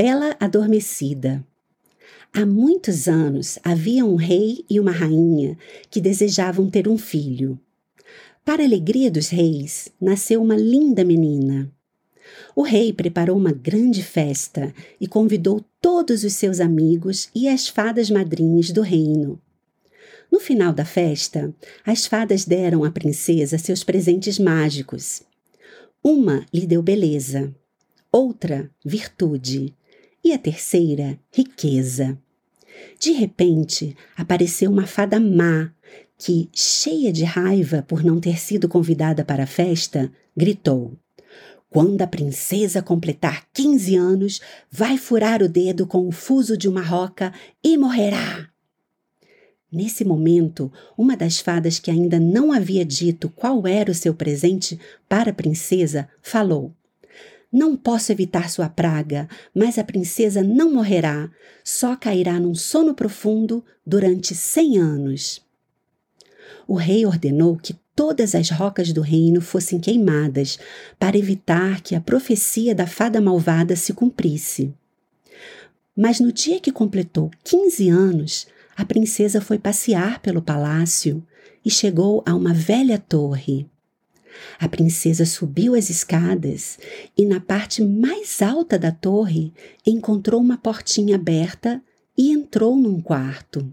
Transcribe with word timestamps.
Bela 0.00 0.36
Adormecida. 0.38 1.44
Há 2.32 2.46
muitos 2.46 3.08
anos 3.08 3.58
havia 3.64 4.04
um 4.04 4.14
rei 4.14 4.64
e 4.70 4.78
uma 4.78 4.92
rainha 4.92 5.58
que 5.90 6.00
desejavam 6.00 6.70
ter 6.70 6.86
um 6.86 6.96
filho. 6.96 7.58
Para 8.44 8.62
alegria 8.62 9.10
dos 9.10 9.28
reis, 9.28 9.88
nasceu 10.00 10.40
uma 10.40 10.54
linda 10.54 11.02
menina. 11.02 11.68
O 12.54 12.62
rei 12.62 12.92
preparou 12.92 13.36
uma 13.36 13.50
grande 13.50 14.00
festa 14.00 14.72
e 15.00 15.08
convidou 15.08 15.64
todos 15.80 16.22
os 16.22 16.34
seus 16.34 16.60
amigos 16.60 17.28
e 17.34 17.48
as 17.48 17.66
fadas 17.66 18.08
madrinhas 18.08 18.70
do 18.70 18.82
reino. 18.82 19.42
No 20.30 20.38
final 20.38 20.72
da 20.72 20.84
festa, 20.84 21.52
as 21.84 22.06
fadas 22.06 22.44
deram 22.44 22.84
à 22.84 22.90
princesa 22.92 23.58
seus 23.58 23.82
presentes 23.82 24.38
mágicos. 24.38 25.22
Uma 26.04 26.46
lhe 26.54 26.68
deu 26.68 26.82
beleza, 26.82 27.52
outra, 28.12 28.70
virtude, 28.84 29.74
e 30.22 30.32
a 30.32 30.38
terceira, 30.38 31.18
riqueza. 31.32 32.18
De 32.98 33.12
repente, 33.12 33.96
apareceu 34.16 34.70
uma 34.70 34.86
fada 34.86 35.18
má 35.18 35.72
que, 36.16 36.48
cheia 36.52 37.12
de 37.12 37.24
raiva 37.24 37.84
por 37.86 38.04
não 38.04 38.20
ter 38.20 38.38
sido 38.38 38.68
convidada 38.68 39.24
para 39.24 39.44
a 39.44 39.46
festa, 39.46 40.10
gritou: 40.36 40.92
Quando 41.70 42.02
a 42.02 42.06
princesa 42.06 42.82
completar 42.82 43.46
15 43.52 43.96
anos, 43.96 44.40
vai 44.70 44.98
furar 44.98 45.42
o 45.42 45.48
dedo 45.48 45.86
com 45.86 46.06
o 46.06 46.12
fuso 46.12 46.56
de 46.56 46.68
uma 46.68 46.82
roca 46.82 47.32
e 47.62 47.78
morrerá. 47.78 48.48
Nesse 49.70 50.02
momento, 50.02 50.72
uma 50.96 51.14
das 51.14 51.40
fadas 51.40 51.78
que 51.78 51.90
ainda 51.90 52.18
não 52.18 52.52
havia 52.52 52.84
dito 52.86 53.28
qual 53.28 53.66
era 53.66 53.90
o 53.90 53.94
seu 53.94 54.14
presente 54.14 54.80
para 55.06 55.30
a 55.30 55.34
princesa 55.34 56.08
falou: 56.22 56.74
Não 57.50 57.76
posso 57.76 58.12
evitar 58.12 58.50
sua 58.50 58.68
praga, 58.68 59.26
mas 59.54 59.78
a 59.78 59.84
princesa 59.84 60.42
não 60.42 60.72
morrerá, 60.72 61.30
só 61.64 61.96
cairá 61.96 62.38
num 62.38 62.54
sono 62.54 62.94
profundo 62.94 63.64
durante 63.86 64.34
cem 64.34 64.76
anos. 64.76 65.40
O 66.66 66.74
rei 66.74 67.06
ordenou 67.06 67.56
que 67.56 67.74
todas 67.96 68.34
as 68.34 68.50
rocas 68.50 68.92
do 68.92 69.00
reino 69.00 69.40
fossem 69.40 69.80
queimadas, 69.80 70.58
para 70.98 71.16
evitar 71.16 71.80
que 71.80 71.94
a 71.94 72.00
profecia 72.00 72.74
da 72.74 72.86
fada 72.86 73.20
malvada 73.20 73.74
se 73.74 73.92
cumprisse. 73.94 74.72
Mas 75.96 76.20
no 76.20 76.30
dia 76.30 76.60
que 76.60 76.70
completou 76.70 77.30
15 77.42 77.88
anos, 77.88 78.46
a 78.76 78.84
princesa 78.84 79.40
foi 79.40 79.58
passear 79.58 80.20
pelo 80.20 80.40
palácio 80.40 81.26
e 81.64 81.70
chegou 81.70 82.22
a 82.24 82.34
uma 82.34 82.54
velha 82.54 82.98
torre. 82.98 83.66
A 84.58 84.68
princesa 84.68 85.24
subiu 85.24 85.74
as 85.74 85.90
escadas 85.90 86.78
e, 87.16 87.24
na 87.24 87.40
parte 87.40 87.82
mais 87.82 88.42
alta 88.42 88.78
da 88.78 88.90
torre, 88.90 89.52
encontrou 89.86 90.40
uma 90.40 90.58
portinha 90.58 91.16
aberta 91.16 91.82
e 92.16 92.30
entrou 92.30 92.76
num 92.76 93.00
quarto. 93.00 93.72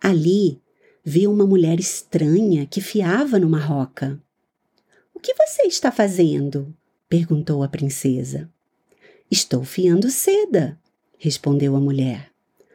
Ali, 0.00 0.60
viu 1.04 1.32
uma 1.32 1.46
mulher 1.46 1.80
estranha 1.80 2.66
que 2.66 2.80
fiava 2.80 3.38
numa 3.38 3.60
roca. 3.60 4.20
O 5.14 5.20
que 5.20 5.34
você 5.34 5.62
está 5.62 5.90
fazendo? 5.90 6.74
perguntou 7.08 7.62
a 7.62 7.68
princesa. 7.68 8.50
Estou 9.30 9.64
fiando 9.64 10.10
seda, 10.10 10.78
respondeu 11.18 11.76
a 11.76 11.80
mulher. 11.80 12.30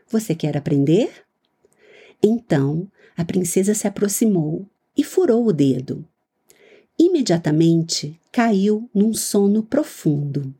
Você 0.09 0.33
quer 0.33 0.55
aprender? 0.55 1.25
Então 2.21 2.89
a 3.15 3.25
princesa 3.25 3.73
se 3.73 3.87
aproximou 3.87 4.65
e 4.95 5.03
furou 5.03 5.45
o 5.45 5.53
dedo. 5.53 6.07
Imediatamente 6.99 8.19
caiu 8.31 8.89
num 8.93 9.13
sono 9.13 9.61
profundo. 9.61 10.53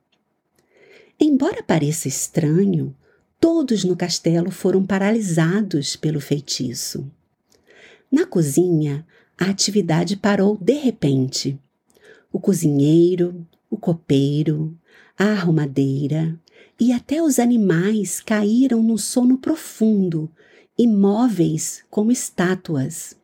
Embora 1.20 1.64
pareça 1.64 2.08
estranho, 2.08 2.96
todos 3.40 3.84
no 3.84 3.96
castelo 3.96 4.52
foram 4.52 4.86
paralisados 4.86 5.96
pelo 5.96 6.20
feitiço. 6.20 7.10
Na 8.12 8.26
cozinha, 8.26 9.06
a 9.38 9.46
atividade 9.46 10.16
parou 10.16 10.58
de 10.58 10.74
repente. 10.74 11.60
O 12.32 12.40
cozinheiro, 12.40 13.46
o 13.70 13.78
copeiro, 13.78 14.78
a 15.18 15.26
arrumadeira 15.26 16.40
e 16.80 16.92
até 16.92 17.22
os 17.22 17.40
animais 17.40 18.22
caíram 18.22 18.84
num 18.84 18.98
sono 18.98 19.38
profundo 19.38 20.30
imóveis 20.78 21.84
como 21.90 22.12
estátuas. 22.12 23.18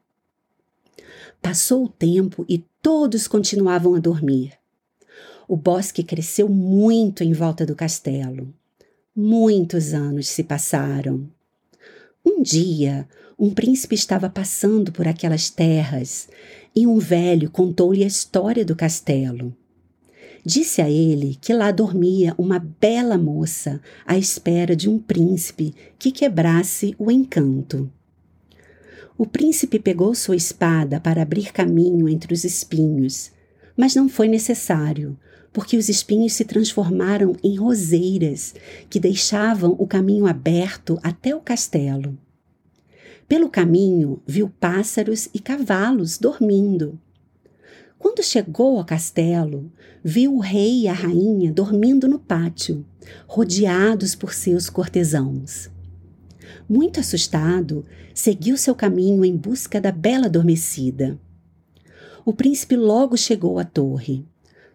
Passou 1.41 1.85
o 1.85 1.89
tempo 1.89 2.45
e 2.47 2.63
todos 2.81 3.27
continuavam 3.27 3.95
a 3.95 3.99
dormir. 3.99 4.53
O 5.47 5.55
bosque 5.55 6.03
cresceu 6.03 6.47
muito 6.47 7.23
em 7.23 7.33
volta 7.33 7.65
do 7.65 7.75
castelo. 7.75 8.53
Muitos 9.15 9.93
anos 9.93 10.27
se 10.27 10.43
passaram. 10.43 11.29
Um 12.25 12.41
dia, 12.41 13.07
um 13.37 13.53
príncipe 13.53 13.95
estava 13.95 14.29
passando 14.29 14.91
por 14.91 15.07
aquelas 15.07 15.49
terras 15.49 16.29
e 16.75 16.87
um 16.87 16.97
velho 16.97 17.51
contou-lhe 17.51 18.03
a 18.03 18.07
história 18.07 18.63
do 18.63 18.75
castelo. 18.75 19.55
Disse 20.45 20.81
a 20.81 20.89
ele 20.89 21.37
que 21.39 21.53
lá 21.53 21.71
dormia 21.71 22.33
uma 22.37 22.59
bela 22.59 23.17
moça 23.17 23.81
à 24.05 24.17
espera 24.17 24.75
de 24.75 24.89
um 24.89 24.99
príncipe 24.99 25.73
que 25.97 26.11
quebrasse 26.11 26.95
o 26.97 27.09
encanto. 27.09 27.89
O 29.15 29.27
príncipe 29.27 29.77
pegou 29.77 30.15
sua 30.15 30.35
espada 30.35 30.99
para 30.99 31.21
abrir 31.21 31.51
caminho 31.51 32.09
entre 32.09 32.33
os 32.33 32.43
espinhos, 32.43 33.31
mas 33.77 33.93
não 33.93 34.09
foi 34.09 34.27
necessário, 34.27 35.17
porque 35.51 35.77
os 35.77 35.87
espinhos 35.87 36.33
se 36.33 36.43
transformaram 36.43 37.35
em 37.43 37.55
roseiras 37.55 38.55
que 38.89 38.99
deixavam 38.99 39.75
o 39.77 39.85
caminho 39.85 40.25
aberto 40.25 40.99
até 41.03 41.35
o 41.35 41.39
castelo. 41.39 42.17
Pelo 43.27 43.49
caminho, 43.49 44.19
viu 44.25 44.49
pássaros 44.59 45.29
e 45.33 45.39
cavalos 45.39 46.17
dormindo. 46.17 46.99
Quando 47.99 48.23
chegou 48.23 48.79
ao 48.79 48.85
castelo, 48.85 49.71
viu 50.03 50.35
o 50.35 50.39
rei 50.39 50.81
e 50.81 50.87
a 50.87 50.93
rainha 50.93 51.51
dormindo 51.51 52.07
no 52.07 52.19
pátio, 52.19 52.85
rodeados 53.27 54.15
por 54.15 54.33
seus 54.33 54.69
cortesãos. 54.69 55.69
Muito 56.67 56.99
assustado, 56.99 57.85
seguiu 58.13 58.57
seu 58.57 58.75
caminho 58.75 59.23
em 59.23 59.35
busca 59.35 59.79
da 59.79 59.91
bela 59.91 60.25
adormecida. 60.25 61.19
O 62.25 62.33
príncipe 62.33 62.75
logo 62.75 63.17
chegou 63.17 63.59
à 63.59 63.63
torre. 63.63 64.25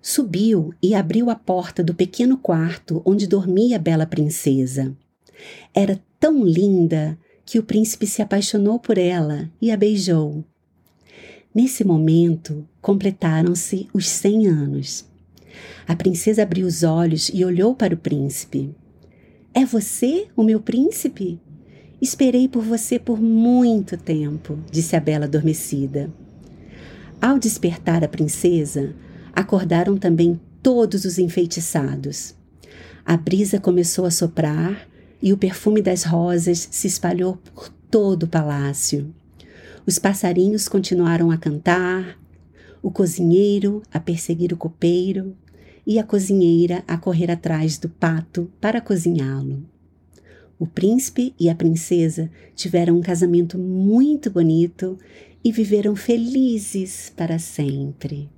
Subiu 0.03 0.73
e 0.83 0.95
abriu 0.95 1.31
a 1.31 1.35
porta 1.35 1.83
do 1.83 1.95
pequeno 1.95 2.37
quarto 2.37 3.03
onde 3.05 3.27
dormia 3.27 3.77
a 3.77 3.81
bela 3.81 4.07
princesa. 4.07 4.95
Era 5.75 6.01
tão 6.21 6.45
linda 6.45 7.19
que 7.45 7.59
o 7.59 7.63
príncipe 7.63 8.07
se 8.07 8.21
apaixonou 8.21 8.79
por 8.79 8.99
ela 8.99 9.51
e 9.61 9.71
a 9.71 9.77
beijou. 9.77 10.45
Nesse 11.55 11.83
momento, 11.83 12.69
completaram-se 12.81 13.89
os 13.93 14.09
cem 14.09 14.47
anos. 14.47 15.07
A 15.87 15.97
princesa 15.97 16.43
abriu 16.43 16.67
os 16.67 16.83
olhos 16.83 17.31
e 17.33 17.45
olhou 17.45 17.75
para 17.75 17.95
o 17.95 17.99
príncipe. 17.99 18.75
É 19.55 19.65
você, 19.65 20.29
o 20.37 20.45
meu 20.45 20.61
príncipe? 20.61 21.41
Esperei 22.01 22.47
por 22.47 22.63
você 22.63 22.99
por 22.99 23.21
muito 23.21 23.97
tempo, 23.97 24.59
disse 24.71 24.95
a 24.95 25.01
bela 25.01 25.25
adormecida. 25.25 26.13
Ao 27.21 27.39
despertar 27.39 28.05
a 28.05 28.09
princesa, 28.09 28.95
acordaram 29.33 29.97
também 29.97 30.41
todos 30.63 31.05
os 31.05 31.19
enfeitiçados. 31.19 32.37
A 33.05 33.17
brisa 33.17 33.59
começou 33.59 34.05
a 34.05 34.11
soprar 34.13 34.89
e 35.21 35.33
o 35.33 35.37
perfume 35.37 35.83
das 35.83 36.05
rosas 36.05 36.69
se 36.71 36.87
espalhou 36.87 37.37
por 37.37 37.69
todo 37.91 38.25
o 38.25 38.29
palácio. 38.29 39.13
Os 39.85 39.99
passarinhos 39.99 40.69
continuaram 40.69 41.33
a 41.33 41.37
cantar, 41.37 42.17
o 42.81 42.93
cozinheiro 42.93 43.83
a 43.93 43.99
perseguir 43.99 44.53
o 44.53 44.57
copeiro 44.57 45.37
e 45.85 45.99
a 45.99 46.05
cozinheira 46.05 46.85
a 46.87 46.97
correr 46.97 47.31
atrás 47.31 47.77
do 47.77 47.89
pato 47.89 48.49
para 48.61 48.81
cozinhá-lo. 48.81 49.65
O 50.59 50.67
príncipe 50.67 51.35
e 51.39 51.49
a 51.49 51.55
princesa 51.55 52.31
tiveram 52.55 52.99
um 52.99 53.01
casamento 53.01 53.57
muito 53.57 54.31
bonito 54.31 54.99
e 55.45 55.53
viveram 55.53 55.95
felizes 55.95 57.13
para 57.17 57.39
sempre. 57.39 58.29